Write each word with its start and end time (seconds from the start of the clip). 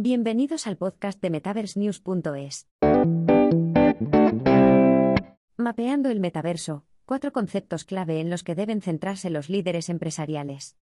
Bienvenidos 0.00 0.68
al 0.68 0.76
podcast 0.76 1.20
de 1.20 1.28
MetaverseNews.es. 1.28 2.68
Mapeando 5.56 6.10
el 6.10 6.20
metaverso, 6.20 6.84
cuatro 7.04 7.32
conceptos 7.32 7.82
clave 7.82 8.20
en 8.20 8.30
los 8.30 8.44
que 8.44 8.54
deben 8.54 8.80
centrarse 8.80 9.28
los 9.28 9.48
líderes 9.48 9.88
empresariales. 9.88 10.76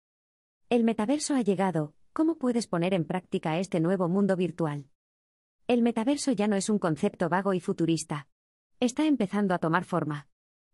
El 0.69 0.83
metaverso 0.83 1.33
ha 1.33 1.41
llegado, 1.43 1.93
¿cómo 2.11 2.37
puedes 2.37 2.67
poner 2.67 2.93
en 2.93 3.05
práctica 3.05 3.57
este 3.57 3.79
nuevo 3.79 4.09
mundo 4.09 4.35
virtual? 4.35 4.89
El 5.69 5.81
metaverso 5.81 6.33
ya 6.33 6.49
no 6.49 6.57
es 6.57 6.69
un 6.69 6.77
concepto 6.77 7.29
vago 7.29 7.53
y 7.53 7.61
futurista. 7.61 8.27
Está 8.81 9.05
empezando 9.05 9.53
a 9.53 9.59
tomar 9.59 9.85
forma. 9.85 10.27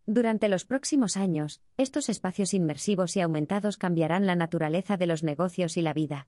Durante 0.08 0.50
los 0.50 0.66
próximos 0.66 1.16
años, 1.16 1.62
estos 1.78 2.10
espacios 2.10 2.56
inmersivos 2.56 3.16
y 3.18 3.22
aumentados 3.22 3.78
cambiarán 3.78 4.26
la 4.26 4.36
naturaleza 4.36 4.98
de 4.98 5.06
los 5.06 5.22
negocios 5.22 5.78
y 5.78 5.84
la 5.84 5.94
vida. 5.94 6.28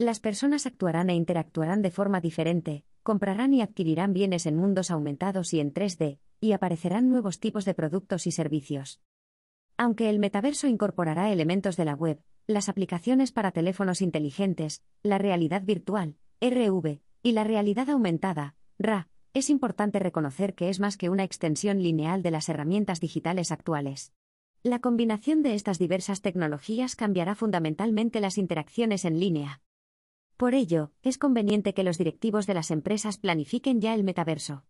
Las 0.00 0.20
personas 0.20 0.64
actuarán 0.64 1.10
e 1.10 1.14
interactuarán 1.16 1.82
de 1.82 1.90
forma 1.90 2.20
diferente, 2.20 2.84
comprarán 3.02 3.52
y 3.52 3.62
adquirirán 3.62 4.12
bienes 4.12 4.46
en 4.46 4.56
mundos 4.56 4.92
aumentados 4.92 5.52
y 5.52 5.58
en 5.58 5.74
3D, 5.74 6.20
y 6.40 6.52
aparecerán 6.52 7.10
nuevos 7.10 7.40
tipos 7.40 7.64
de 7.64 7.74
productos 7.74 8.28
y 8.28 8.30
servicios. 8.30 9.00
Aunque 9.76 10.08
el 10.08 10.20
metaverso 10.20 10.68
incorporará 10.68 11.32
elementos 11.32 11.76
de 11.76 11.84
la 11.84 11.94
web, 11.94 12.22
las 12.46 12.68
aplicaciones 12.68 13.32
para 13.32 13.50
teléfonos 13.50 14.00
inteligentes, 14.00 14.84
la 15.02 15.18
realidad 15.18 15.62
virtual, 15.62 16.14
RV, 16.40 17.00
y 17.24 17.32
la 17.32 17.42
realidad 17.42 17.90
aumentada, 17.90 18.54
RA, 18.78 19.08
es 19.34 19.50
importante 19.50 19.98
reconocer 19.98 20.54
que 20.54 20.68
es 20.68 20.78
más 20.78 20.96
que 20.96 21.10
una 21.10 21.24
extensión 21.24 21.82
lineal 21.82 22.22
de 22.22 22.30
las 22.30 22.48
herramientas 22.48 23.00
digitales 23.00 23.50
actuales. 23.50 24.12
La 24.62 24.78
combinación 24.78 25.42
de 25.42 25.54
estas 25.54 25.80
diversas 25.80 26.22
tecnologías 26.22 26.94
cambiará 26.94 27.34
fundamentalmente 27.34 28.20
las 28.20 28.38
interacciones 28.38 29.04
en 29.04 29.18
línea. 29.18 29.60
Por 30.38 30.54
ello, 30.54 30.92
es 31.02 31.18
conveniente 31.18 31.74
que 31.74 31.82
los 31.82 31.98
directivos 31.98 32.46
de 32.46 32.54
las 32.54 32.70
empresas 32.70 33.18
planifiquen 33.18 33.80
ya 33.80 33.92
el 33.92 34.04
metaverso. 34.04 34.64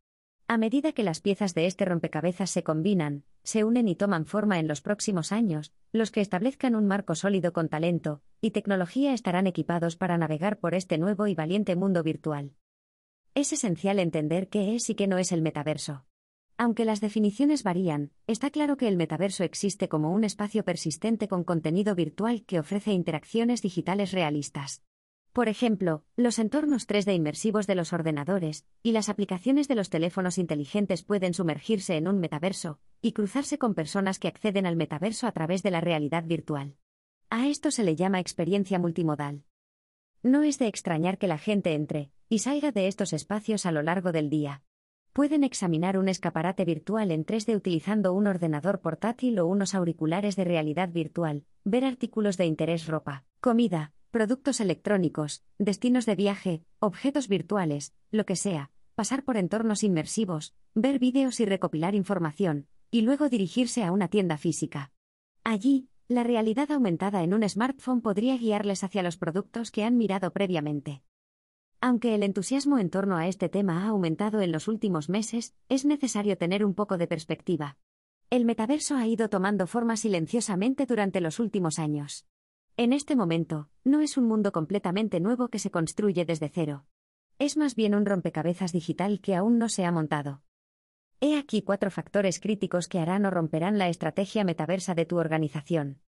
A 0.46 0.56
medida 0.56 0.92
que 0.92 1.02
las 1.02 1.20
piezas 1.20 1.52
de 1.52 1.66
este 1.66 1.84
rompecabezas 1.84 2.48
se 2.48 2.62
combinan, 2.62 3.24
se 3.42 3.64
unen 3.64 3.86
y 3.86 3.94
toman 3.94 4.24
forma 4.24 4.58
en 4.58 4.66
los 4.66 4.80
próximos 4.80 5.30
años, 5.30 5.74
los 5.92 6.10
que 6.10 6.22
establezcan 6.22 6.74
un 6.74 6.86
marco 6.86 7.14
sólido 7.14 7.52
con 7.52 7.68
talento 7.68 8.22
y 8.40 8.52
tecnología 8.52 9.12
estarán 9.12 9.46
equipados 9.46 9.96
para 9.96 10.16
navegar 10.16 10.58
por 10.58 10.74
este 10.74 10.96
nuevo 10.96 11.26
y 11.26 11.34
valiente 11.34 11.76
mundo 11.76 12.02
virtual. 12.02 12.54
Es 13.34 13.52
esencial 13.52 13.98
entender 13.98 14.48
qué 14.48 14.74
es 14.74 14.88
y 14.88 14.94
qué 14.94 15.06
no 15.06 15.18
es 15.18 15.32
el 15.32 15.42
metaverso. 15.42 16.06
Aunque 16.56 16.86
las 16.86 17.02
definiciones 17.02 17.62
varían, 17.62 18.12
está 18.26 18.48
claro 18.48 18.78
que 18.78 18.88
el 18.88 18.96
metaverso 18.96 19.44
existe 19.44 19.90
como 19.90 20.12
un 20.12 20.24
espacio 20.24 20.64
persistente 20.64 21.28
con 21.28 21.44
contenido 21.44 21.94
virtual 21.94 22.46
que 22.46 22.58
ofrece 22.58 22.92
interacciones 22.92 23.60
digitales 23.60 24.12
realistas. 24.12 24.82
Por 25.32 25.48
ejemplo, 25.48 26.04
los 26.16 26.38
entornos 26.38 26.88
3D 26.88 27.14
inmersivos 27.14 27.66
de 27.66 27.74
los 27.74 27.92
ordenadores 27.92 28.66
y 28.82 28.92
las 28.92 29.08
aplicaciones 29.08 29.68
de 29.68 29.74
los 29.74 29.90
teléfonos 29.90 30.38
inteligentes 30.38 31.02
pueden 31.02 31.34
sumergirse 31.34 31.96
en 31.96 32.08
un 32.08 32.18
metaverso 32.18 32.80
y 33.00 33.12
cruzarse 33.12 33.58
con 33.58 33.74
personas 33.74 34.18
que 34.18 34.28
acceden 34.28 34.66
al 34.66 34.76
metaverso 34.76 35.26
a 35.26 35.32
través 35.32 35.62
de 35.62 35.70
la 35.70 35.80
realidad 35.80 36.24
virtual. 36.24 36.76
A 37.30 37.46
esto 37.46 37.70
se 37.70 37.84
le 37.84 37.94
llama 37.94 38.20
experiencia 38.20 38.78
multimodal. 38.78 39.44
No 40.22 40.42
es 40.42 40.58
de 40.58 40.66
extrañar 40.66 41.18
que 41.18 41.28
la 41.28 41.38
gente 41.38 41.74
entre 41.74 42.10
y 42.28 42.40
salga 42.40 42.72
de 42.72 42.88
estos 42.88 43.12
espacios 43.12 43.66
a 43.66 43.72
lo 43.72 43.82
largo 43.82 44.12
del 44.12 44.30
día. 44.30 44.62
Pueden 45.12 45.44
examinar 45.44 45.98
un 45.98 46.08
escaparate 46.08 46.64
virtual 46.64 47.10
en 47.10 47.24
3D 47.24 47.56
utilizando 47.56 48.12
un 48.12 48.26
ordenador 48.26 48.80
portátil 48.80 49.38
o 49.38 49.46
unos 49.46 49.74
auriculares 49.74 50.36
de 50.36 50.44
realidad 50.44 50.90
virtual, 50.90 51.44
ver 51.64 51.84
artículos 51.84 52.36
de 52.36 52.46
interés 52.46 52.86
ropa, 52.86 53.24
comida, 53.40 53.92
productos 54.10 54.60
electrónicos, 54.60 55.44
destinos 55.58 56.06
de 56.06 56.16
viaje, 56.16 56.62
objetos 56.78 57.28
virtuales, 57.28 57.94
lo 58.10 58.24
que 58.24 58.36
sea, 58.36 58.70
pasar 58.94 59.22
por 59.22 59.36
entornos 59.36 59.84
inmersivos, 59.84 60.54
ver 60.74 60.98
vídeos 60.98 61.40
y 61.40 61.44
recopilar 61.44 61.94
información, 61.94 62.66
y 62.90 63.02
luego 63.02 63.28
dirigirse 63.28 63.84
a 63.84 63.92
una 63.92 64.08
tienda 64.08 64.38
física. 64.38 64.92
Allí, 65.44 65.88
la 66.08 66.24
realidad 66.24 66.70
aumentada 66.72 67.22
en 67.22 67.34
un 67.34 67.46
smartphone 67.46 68.00
podría 68.00 68.36
guiarles 68.38 68.82
hacia 68.82 69.02
los 69.02 69.18
productos 69.18 69.70
que 69.70 69.84
han 69.84 69.98
mirado 69.98 70.32
previamente. 70.32 71.02
Aunque 71.80 72.14
el 72.14 72.22
entusiasmo 72.22 72.78
en 72.78 72.90
torno 72.90 73.18
a 73.18 73.28
este 73.28 73.48
tema 73.48 73.84
ha 73.84 73.88
aumentado 73.88 74.40
en 74.40 74.52
los 74.52 74.68
últimos 74.68 75.08
meses, 75.08 75.54
es 75.68 75.84
necesario 75.84 76.36
tener 76.38 76.64
un 76.64 76.74
poco 76.74 76.96
de 76.96 77.06
perspectiva. 77.06 77.76
El 78.30 78.46
metaverso 78.46 78.96
ha 78.96 79.06
ido 79.06 79.28
tomando 79.28 79.66
forma 79.66 79.96
silenciosamente 79.96 80.86
durante 80.86 81.20
los 81.20 81.38
últimos 81.38 81.78
años. 81.78 82.26
En 82.80 82.92
este 82.92 83.16
momento, 83.16 83.68
no 83.82 84.02
es 84.02 84.16
un 84.16 84.26
mundo 84.26 84.52
completamente 84.52 85.18
nuevo 85.18 85.48
que 85.48 85.58
se 85.58 85.68
construye 85.68 86.24
desde 86.24 86.48
cero. 86.48 86.86
Es 87.40 87.56
más 87.56 87.74
bien 87.74 87.92
un 87.92 88.06
rompecabezas 88.06 88.70
digital 88.70 89.20
que 89.20 89.34
aún 89.34 89.58
no 89.58 89.68
se 89.68 89.84
ha 89.84 89.90
montado. 89.90 90.42
He 91.20 91.36
aquí 91.36 91.62
cuatro 91.62 91.90
factores 91.90 92.38
críticos 92.38 92.86
que 92.86 93.00
harán 93.00 93.26
o 93.26 93.30
romperán 93.30 93.78
la 93.78 93.88
estrategia 93.88 94.44
metaversa 94.44 94.94
de 94.94 95.06
tu 95.06 95.18
organización. 95.18 96.02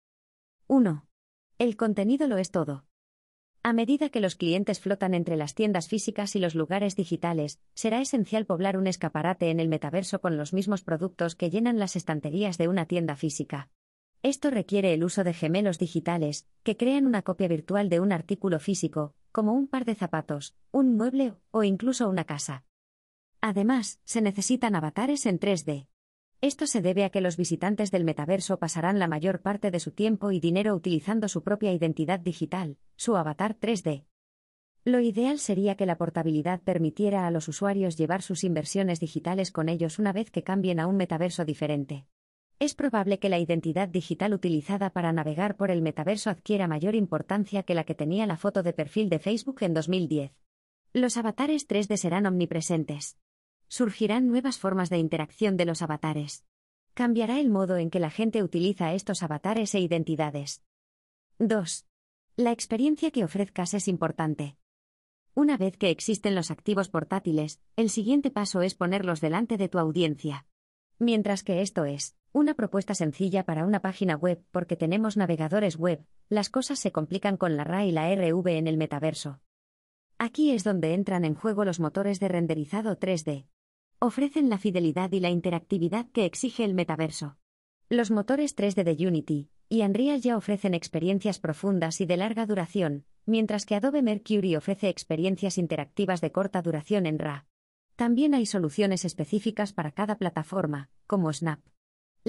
1. 0.66 1.06
El 1.56 1.78
contenido 1.78 2.28
lo 2.28 2.36
es 2.36 2.50
todo. 2.50 2.84
A 3.62 3.72
medida 3.72 4.10
que 4.10 4.20
los 4.20 4.36
clientes 4.36 4.78
flotan 4.78 5.14
entre 5.14 5.38
las 5.38 5.54
tiendas 5.54 5.88
físicas 5.88 6.36
y 6.36 6.38
los 6.38 6.54
lugares 6.54 6.96
digitales, 6.96 7.62
será 7.72 8.02
esencial 8.02 8.44
poblar 8.44 8.76
un 8.76 8.88
escaparate 8.88 9.48
en 9.48 9.58
el 9.58 9.70
metaverso 9.70 10.20
con 10.20 10.36
los 10.36 10.52
mismos 10.52 10.82
productos 10.82 11.34
que 11.34 11.48
llenan 11.48 11.78
las 11.78 11.96
estanterías 11.96 12.58
de 12.58 12.68
una 12.68 12.84
tienda 12.84 13.16
física. 13.16 13.70
Esto 14.22 14.50
requiere 14.50 14.92
el 14.94 15.04
uso 15.04 15.22
de 15.22 15.32
gemelos 15.32 15.78
digitales, 15.78 16.48
que 16.64 16.76
crean 16.76 17.06
una 17.06 17.22
copia 17.22 17.46
virtual 17.46 17.88
de 17.88 18.00
un 18.00 18.10
artículo 18.10 18.58
físico, 18.58 19.14
como 19.30 19.52
un 19.52 19.68
par 19.68 19.84
de 19.84 19.94
zapatos, 19.94 20.56
un 20.72 20.96
mueble 20.96 21.34
o 21.52 21.62
incluso 21.62 22.08
una 22.08 22.24
casa. 22.24 22.64
Además, 23.40 24.00
se 24.04 24.20
necesitan 24.20 24.74
avatares 24.74 25.24
en 25.26 25.38
3D. 25.38 25.86
Esto 26.40 26.66
se 26.66 26.82
debe 26.82 27.04
a 27.04 27.10
que 27.10 27.20
los 27.20 27.36
visitantes 27.36 27.92
del 27.92 28.04
metaverso 28.04 28.58
pasarán 28.58 28.98
la 28.98 29.06
mayor 29.06 29.40
parte 29.40 29.70
de 29.70 29.78
su 29.78 29.92
tiempo 29.92 30.32
y 30.32 30.40
dinero 30.40 30.74
utilizando 30.74 31.28
su 31.28 31.44
propia 31.44 31.72
identidad 31.72 32.18
digital, 32.18 32.76
su 32.96 33.16
avatar 33.16 33.56
3D. 33.60 34.04
Lo 34.84 35.00
ideal 35.00 35.38
sería 35.38 35.76
que 35.76 35.86
la 35.86 35.98
portabilidad 35.98 36.60
permitiera 36.62 37.26
a 37.26 37.30
los 37.30 37.46
usuarios 37.46 37.96
llevar 37.96 38.22
sus 38.22 38.42
inversiones 38.42 38.98
digitales 38.98 39.52
con 39.52 39.68
ellos 39.68 40.00
una 40.00 40.12
vez 40.12 40.32
que 40.32 40.42
cambien 40.42 40.80
a 40.80 40.88
un 40.88 40.96
metaverso 40.96 41.44
diferente. 41.44 42.06
Es 42.60 42.74
probable 42.74 43.20
que 43.20 43.28
la 43.28 43.38
identidad 43.38 43.88
digital 43.88 44.34
utilizada 44.34 44.90
para 44.90 45.12
navegar 45.12 45.56
por 45.56 45.70
el 45.70 45.80
metaverso 45.80 46.28
adquiera 46.28 46.66
mayor 46.66 46.96
importancia 46.96 47.62
que 47.62 47.74
la 47.74 47.84
que 47.84 47.94
tenía 47.94 48.26
la 48.26 48.36
foto 48.36 48.64
de 48.64 48.72
perfil 48.72 49.08
de 49.08 49.20
Facebook 49.20 49.58
en 49.60 49.74
2010. 49.74 50.32
Los 50.92 51.16
avatares 51.16 51.68
3D 51.68 51.96
serán 51.96 52.26
omnipresentes. 52.26 53.16
Surgirán 53.68 54.26
nuevas 54.26 54.58
formas 54.58 54.90
de 54.90 54.98
interacción 54.98 55.56
de 55.56 55.66
los 55.66 55.82
avatares. 55.82 56.44
Cambiará 56.94 57.38
el 57.38 57.48
modo 57.48 57.76
en 57.76 57.90
que 57.90 58.00
la 58.00 58.10
gente 58.10 58.42
utiliza 58.42 58.92
estos 58.92 59.22
avatares 59.22 59.72
e 59.76 59.80
identidades. 59.80 60.64
2. 61.38 61.86
La 62.34 62.50
experiencia 62.50 63.12
que 63.12 63.22
ofrezcas 63.22 63.72
es 63.74 63.86
importante. 63.86 64.56
Una 65.32 65.56
vez 65.56 65.76
que 65.76 65.90
existen 65.90 66.34
los 66.34 66.50
activos 66.50 66.88
portátiles, 66.88 67.60
el 67.76 67.88
siguiente 67.88 68.32
paso 68.32 68.62
es 68.62 68.74
ponerlos 68.74 69.20
delante 69.20 69.58
de 69.58 69.68
tu 69.68 69.78
audiencia. 69.78 70.46
Mientras 70.98 71.44
que 71.44 71.62
esto 71.62 71.84
es 71.84 72.17
una 72.32 72.54
propuesta 72.54 72.94
sencilla 72.94 73.44
para 73.44 73.64
una 73.64 73.80
página 73.80 74.16
web 74.16 74.42
porque 74.50 74.76
tenemos 74.76 75.16
navegadores 75.16 75.76
web, 75.76 76.04
las 76.28 76.50
cosas 76.50 76.78
se 76.78 76.92
complican 76.92 77.36
con 77.36 77.56
la 77.56 77.64
RA 77.64 77.86
y 77.86 77.92
la 77.92 78.14
RV 78.14 78.46
en 78.48 78.66
el 78.66 78.76
metaverso. 78.76 79.40
Aquí 80.18 80.50
es 80.50 80.64
donde 80.64 80.94
entran 80.94 81.24
en 81.24 81.34
juego 81.34 81.64
los 81.64 81.80
motores 81.80 82.20
de 82.20 82.28
renderizado 82.28 82.98
3D. 82.98 83.46
Ofrecen 84.00 84.50
la 84.50 84.58
fidelidad 84.58 85.12
y 85.12 85.20
la 85.20 85.30
interactividad 85.30 86.06
que 86.10 86.24
exige 86.24 86.64
el 86.64 86.74
metaverso. 86.74 87.36
Los 87.88 88.10
motores 88.10 88.56
3D 88.56 88.84
de 88.84 89.06
Unity 89.06 89.50
y 89.68 89.82
Unreal 89.82 90.20
ya 90.20 90.36
ofrecen 90.36 90.74
experiencias 90.74 91.38
profundas 91.38 92.00
y 92.00 92.06
de 92.06 92.16
larga 92.16 92.46
duración, 92.46 93.04
mientras 93.26 93.66
que 93.66 93.74
Adobe 93.74 94.02
Mercury 94.02 94.56
ofrece 94.56 94.88
experiencias 94.88 95.58
interactivas 95.58 96.20
de 96.20 96.32
corta 96.32 96.62
duración 96.62 97.06
en 97.06 97.18
RA. 97.18 97.46
También 97.96 98.34
hay 98.34 98.46
soluciones 98.46 99.04
específicas 99.04 99.72
para 99.72 99.92
cada 99.92 100.16
plataforma, 100.16 100.90
como 101.06 101.32
Snap. 101.32 101.60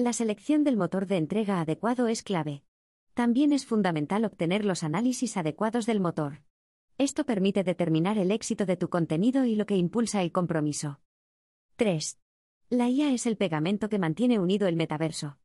La 0.00 0.14
selección 0.14 0.64
del 0.64 0.78
motor 0.78 1.06
de 1.06 1.18
entrega 1.18 1.60
adecuado 1.60 2.08
es 2.08 2.22
clave. 2.22 2.62
También 3.12 3.52
es 3.52 3.66
fundamental 3.66 4.24
obtener 4.24 4.64
los 4.64 4.82
análisis 4.82 5.36
adecuados 5.36 5.84
del 5.84 6.00
motor. 6.00 6.40
Esto 6.96 7.26
permite 7.26 7.64
determinar 7.64 8.16
el 8.16 8.30
éxito 8.30 8.64
de 8.64 8.78
tu 8.78 8.88
contenido 8.88 9.44
y 9.44 9.56
lo 9.56 9.66
que 9.66 9.76
impulsa 9.76 10.22
el 10.22 10.32
compromiso. 10.32 11.00
3. 11.76 12.18
La 12.70 12.88
IA 12.88 13.12
es 13.12 13.26
el 13.26 13.36
pegamento 13.36 13.90
que 13.90 13.98
mantiene 13.98 14.38
unido 14.38 14.68
el 14.68 14.76
metaverso. 14.76 15.36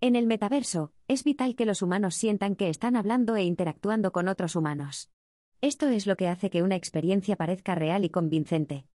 En 0.00 0.16
el 0.16 0.26
metaverso, 0.26 0.94
es 1.06 1.22
vital 1.22 1.54
que 1.54 1.66
los 1.66 1.82
humanos 1.82 2.14
sientan 2.14 2.56
que 2.56 2.70
están 2.70 2.96
hablando 2.96 3.36
e 3.36 3.44
interactuando 3.44 4.12
con 4.12 4.28
otros 4.28 4.56
humanos. 4.56 5.10
Esto 5.60 5.88
es 5.88 6.06
lo 6.06 6.16
que 6.16 6.28
hace 6.28 6.48
que 6.48 6.62
una 6.62 6.76
experiencia 6.76 7.36
parezca 7.36 7.74
real 7.74 8.06
y 8.06 8.08
convincente. 8.08 8.86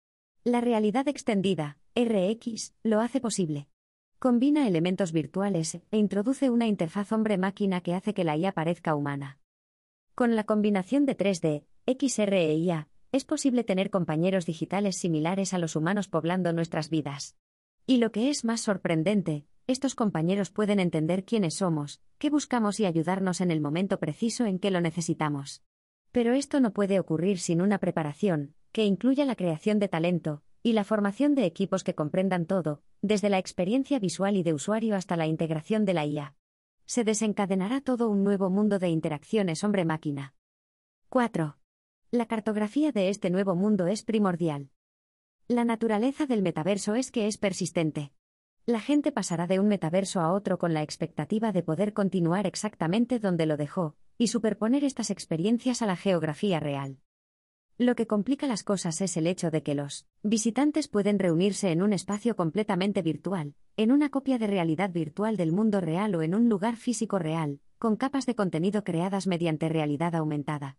La 0.45 0.63
realidad 0.63 1.09
extendida, 1.09 1.77
RX, 1.95 2.75
lo 2.83 3.03
hace 3.03 3.21
posible. 3.21 3.69
Combina 4.21 4.67
elementos 4.67 5.13
virtuales 5.13 5.79
e 5.93 5.97
introduce 5.97 6.51
una 6.51 6.67
interfaz 6.67 7.13
hombre-máquina 7.13 7.83
que 7.83 7.95
hace 7.95 8.15
que 8.15 8.25
la 8.25 8.37
IA 8.37 8.51
parezca 8.51 8.97
humana. 8.97 9.39
Con 10.17 10.35
la 10.35 10.43
combinación 10.43 11.07
de 11.07 11.17
3D, 11.17 11.65
XR 11.87 12.37
e 12.37 12.55
IA, 12.57 12.89
es 13.13 13.25
posible 13.25 13.63
tener 13.63 13.91
compañeros 13.91 14.45
digitales 14.45 14.97
similares 14.97 15.55
a 15.55 15.59
los 15.59 15.77
humanos 15.77 16.09
poblando 16.09 16.53
nuestras 16.53 16.91
vidas. 16.91 17.37
Y 17.87 17.99
lo 17.99 18.11
que 18.11 18.29
es 18.29 18.45
más 18.45 18.61
sorprendente, 18.61 19.47
estos 19.69 19.95
compañeros 19.95 20.51
pueden 20.51 20.81
entender 20.81 21.25
quiénes 21.25 21.55
somos, 21.55 22.01
qué 22.19 22.29
buscamos 22.29 22.81
y 22.81 22.87
ayudarnos 22.87 23.41
en 23.41 23.53
el 23.53 23.61
momento 23.61 24.01
preciso 24.01 24.47
en 24.47 24.59
que 24.59 24.73
lo 24.73 24.81
necesitamos. 24.81 25.63
Pero 26.11 26.33
esto 26.33 26.59
no 26.59 26.73
puede 26.73 26.99
ocurrir 26.99 27.39
sin 27.39 27.61
una 27.61 27.79
preparación, 27.79 28.55
que 28.73 28.85
incluya 28.85 29.25
la 29.25 29.37
creación 29.37 29.79
de 29.79 29.87
talento, 29.87 30.43
y 30.63 30.73
la 30.73 30.85
formación 30.85 31.35
de 31.35 31.45
equipos 31.45 31.85
que 31.85 31.95
comprendan 31.95 32.47
todo, 32.47 32.83
desde 33.03 33.29
la 33.29 33.39
experiencia 33.39 33.99
visual 33.99 34.37
y 34.37 34.43
de 34.43 34.55
usuario 34.55 34.97
hasta 34.97 35.17
la 35.17 35.27
integración 35.27 35.85
de 35.85 35.95
la 35.95 36.07
IA. 36.07 36.35
Se 36.87 37.05
desencadenará 37.05 37.81
todo 37.81 38.09
un 38.09 38.25
nuevo 38.25 38.51
mundo 38.51 38.79
de 38.79 38.89
interacciones 38.89 39.63
hombre-máquina. 39.63 40.35
4. 41.11 41.57
La 42.11 42.27
cartografía 42.27 42.93
de 42.93 43.11
este 43.11 43.31
nuevo 43.31 43.55
mundo 43.55 43.87
es 43.87 44.03
primordial. 44.03 44.71
La 45.47 45.65
naturaleza 45.65 46.27
del 46.27 46.43
metaverso 46.43 46.95
es 46.95 47.11
que 47.11 47.27
es 47.27 47.39
persistente. 47.39 48.13
La 48.67 48.81
gente 48.81 49.13
pasará 49.13 49.47
de 49.47 49.61
un 49.61 49.69
metaverso 49.69 50.21
a 50.21 50.33
otro 50.33 50.59
con 50.59 50.75
la 50.75 50.83
expectativa 50.83 51.53
de 51.53 51.63
poder 51.63 51.95
continuar 51.95 52.47
exactamente 52.47 53.19
donde 53.19 53.47
lo 53.47 53.57
dejó, 53.57 53.97
y 54.19 54.29
superponer 54.29 54.85
estas 54.85 55.11
experiencias 55.11 55.81
a 55.81 55.87
la 55.87 55.97
geografía 55.97 56.61
real. 56.61 56.99
Lo 57.81 57.95
que 57.95 58.09
complica 58.09 58.49
las 58.49 58.65
cosas 58.65 59.01
es 59.03 59.17
el 59.17 59.29
hecho 59.29 59.53
de 59.53 59.63
que 59.63 59.77
los 59.77 60.05
visitantes 60.25 60.89
pueden 60.89 61.21
reunirse 61.21 61.71
en 61.71 61.81
un 61.81 61.93
espacio 61.93 62.35
completamente 62.35 63.03
virtual, 63.03 63.55
en 63.77 63.93
una 63.93 64.11
copia 64.11 64.37
de 64.37 64.49
realidad 64.49 64.91
virtual 64.91 65.37
del 65.37 65.53
mundo 65.53 65.81
real 65.81 66.13
o 66.17 66.23
en 66.23 66.35
un 66.35 66.49
lugar 66.49 66.75
físico 66.75 67.21
real, 67.21 67.61
con 67.79 67.95
capas 67.95 68.27
de 68.27 68.35
contenido 68.35 68.83
creadas 68.83 69.29
mediante 69.29 69.69
realidad 69.69 70.17
aumentada. 70.17 70.77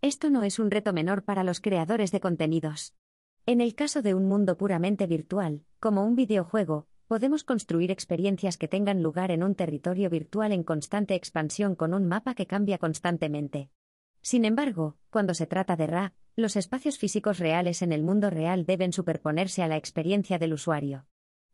Esto 0.00 0.30
no 0.30 0.44
es 0.44 0.58
un 0.58 0.70
reto 0.70 0.94
menor 0.94 1.24
para 1.24 1.44
los 1.44 1.60
creadores 1.60 2.10
de 2.10 2.20
contenidos. 2.20 2.94
En 3.44 3.60
el 3.60 3.74
caso 3.74 4.00
de 4.00 4.14
un 4.14 4.26
mundo 4.26 4.56
puramente 4.56 5.06
virtual, 5.06 5.66
como 5.78 6.06
un 6.06 6.14
videojuego, 6.14 6.86
podemos 7.06 7.44
construir 7.44 7.90
experiencias 7.90 8.56
que 8.56 8.66
tengan 8.66 9.02
lugar 9.02 9.30
en 9.30 9.42
un 9.42 9.54
territorio 9.54 10.08
virtual 10.08 10.52
en 10.52 10.62
constante 10.62 11.16
expansión 11.16 11.74
con 11.74 11.92
un 11.92 12.08
mapa 12.08 12.34
que 12.34 12.46
cambia 12.46 12.78
constantemente. 12.78 13.68
Sin 14.24 14.46
embargo, 14.46 14.96
cuando 15.10 15.34
se 15.34 15.46
trata 15.46 15.76
de 15.76 15.86
RA, 15.86 16.14
los 16.34 16.56
espacios 16.56 16.96
físicos 16.96 17.38
reales 17.38 17.82
en 17.82 17.92
el 17.92 18.02
mundo 18.02 18.30
real 18.30 18.64
deben 18.64 18.90
superponerse 18.94 19.62
a 19.62 19.68
la 19.68 19.76
experiencia 19.76 20.38
del 20.38 20.54
usuario. 20.54 21.06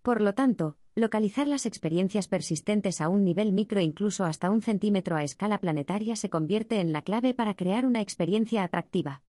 Por 0.02 0.20
lo 0.20 0.34
tanto, 0.34 0.78
localizar 0.94 1.48
las 1.48 1.66
experiencias 1.66 2.28
persistentes 2.28 3.00
a 3.00 3.08
un 3.08 3.24
nivel 3.24 3.50
micro 3.50 3.80
incluso 3.80 4.24
hasta 4.24 4.50
un 4.50 4.62
centímetro 4.62 5.16
a 5.16 5.24
escala 5.24 5.58
planetaria 5.58 6.14
se 6.14 6.30
convierte 6.30 6.78
en 6.78 6.92
la 6.92 7.02
clave 7.02 7.34
para 7.34 7.56
crear 7.56 7.84
una 7.84 8.02
experiencia 8.02 8.62
atractiva. 8.62 9.24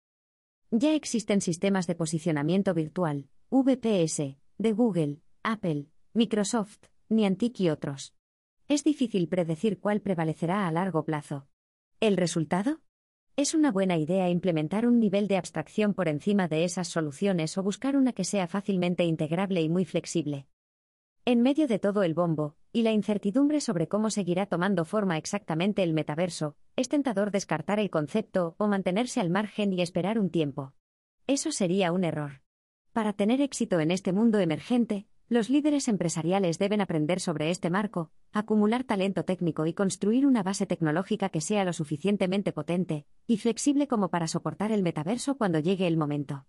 Ya 0.69 0.93
existen 0.93 1.41
sistemas 1.41 1.87
de 1.87 1.95
posicionamiento 1.95 2.75
virtual, 2.75 3.27
VPS, 3.49 4.37
de 4.59 4.71
Google, 4.71 5.23
Apple, 5.41 5.87
Microsoft, 6.13 6.83
Niantic 7.09 7.59
y 7.59 7.69
otros. 7.71 8.13
Es 8.67 8.83
difícil 8.83 9.27
predecir 9.27 9.79
cuál 9.79 9.99
prevalecerá 9.99 10.67
a 10.67 10.71
largo 10.71 11.05
plazo. 11.05 11.47
¿El 11.99 12.17
resultado? 12.17 12.81
Es 13.37 13.53
una 13.53 13.71
buena 13.71 13.97
idea 13.97 14.29
implementar 14.29 14.85
un 14.85 14.99
nivel 14.99 15.27
de 15.27 15.37
abstracción 15.37 15.93
por 15.93 16.09
encima 16.09 16.49
de 16.49 16.65
esas 16.65 16.89
soluciones 16.89 17.57
o 17.57 17.63
buscar 17.63 17.95
una 17.95 18.11
que 18.11 18.25
sea 18.25 18.45
fácilmente 18.45 19.05
integrable 19.05 19.61
y 19.61 19.69
muy 19.69 19.85
flexible. 19.85 20.47
En 21.23 21.41
medio 21.41 21.67
de 21.67 21.79
todo 21.79 22.03
el 22.03 22.13
bombo, 22.13 22.55
y 22.73 22.81
la 22.81 22.91
incertidumbre 22.91 23.61
sobre 23.61 23.87
cómo 23.87 24.09
seguirá 24.09 24.47
tomando 24.47 24.83
forma 24.83 25.17
exactamente 25.17 25.81
el 25.81 25.93
metaverso, 25.93 26.57
es 26.75 26.89
tentador 26.89 27.31
descartar 27.31 27.79
el 27.79 27.89
concepto 27.89 28.55
o 28.57 28.67
mantenerse 28.67 29.21
al 29.21 29.29
margen 29.29 29.71
y 29.71 29.81
esperar 29.81 30.19
un 30.19 30.29
tiempo. 30.29 30.73
Eso 31.25 31.51
sería 31.51 31.93
un 31.93 32.03
error. 32.03 32.41
Para 32.91 33.13
tener 33.13 33.39
éxito 33.39 33.79
en 33.79 33.91
este 33.91 34.11
mundo 34.11 34.39
emergente, 34.39 35.07
los 35.31 35.49
líderes 35.49 35.87
empresariales 35.87 36.59
deben 36.59 36.81
aprender 36.81 37.21
sobre 37.21 37.51
este 37.51 37.69
marco, 37.69 38.11
acumular 38.33 38.83
talento 38.83 39.23
técnico 39.23 39.65
y 39.65 39.73
construir 39.73 40.27
una 40.27 40.43
base 40.43 40.65
tecnológica 40.65 41.29
que 41.29 41.39
sea 41.39 41.63
lo 41.63 41.71
suficientemente 41.71 42.51
potente 42.51 43.05
y 43.27 43.37
flexible 43.37 43.87
como 43.87 44.09
para 44.09 44.27
soportar 44.27 44.73
el 44.73 44.83
metaverso 44.83 45.37
cuando 45.37 45.59
llegue 45.59 45.87
el 45.87 45.95
momento. 45.95 46.45